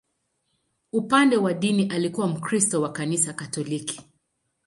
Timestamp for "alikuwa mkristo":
1.91-2.81